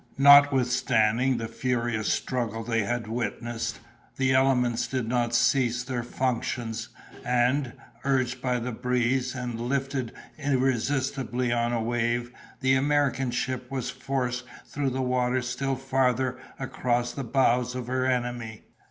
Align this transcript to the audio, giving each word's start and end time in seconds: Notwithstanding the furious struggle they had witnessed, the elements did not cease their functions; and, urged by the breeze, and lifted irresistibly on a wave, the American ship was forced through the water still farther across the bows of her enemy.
Notwithstanding 0.17 1.37
the 1.37 1.47
furious 1.47 2.11
struggle 2.11 2.63
they 2.63 2.81
had 2.81 3.05
witnessed, 3.05 3.79
the 4.17 4.33
elements 4.33 4.87
did 4.87 5.07
not 5.07 5.35
cease 5.35 5.83
their 5.83 6.01
functions; 6.01 6.89
and, 7.23 7.73
urged 8.03 8.41
by 8.41 8.57
the 8.57 8.71
breeze, 8.71 9.35
and 9.35 9.59
lifted 9.61 10.11
irresistibly 10.39 11.53
on 11.53 11.71
a 11.71 11.83
wave, 11.83 12.31
the 12.61 12.73
American 12.73 13.29
ship 13.29 13.69
was 13.69 13.91
forced 13.91 14.43
through 14.65 14.89
the 14.89 15.03
water 15.03 15.43
still 15.43 15.75
farther 15.75 16.39
across 16.57 17.11
the 17.11 17.23
bows 17.23 17.75
of 17.75 17.85
her 17.85 18.07
enemy. 18.07 18.63